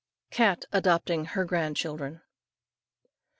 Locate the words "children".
1.77-2.21